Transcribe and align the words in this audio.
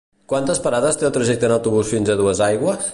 Quantes 0.31 0.61
parades 0.63 0.97
té 1.01 1.07
el 1.09 1.13
trajecte 1.19 1.49
en 1.51 1.55
autobús 1.59 1.93
fins 1.95 2.13
a 2.15 2.21
Duesaigües? 2.25 2.89